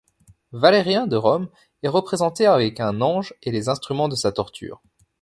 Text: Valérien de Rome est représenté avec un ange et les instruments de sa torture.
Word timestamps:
Valérien 0.51 1.05
de 1.05 1.15
Rome 1.15 1.47
est 1.83 1.87
représenté 1.87 2.47
avec 2.47 2.79
un 2.79 3.01
ange 3.01 3.35
et 3.43 3.51
les 3.51 3.69
instruments 3.69 4.07
de 4.07 4.15
sa 4.15 4.31
torture. 4.31 4.81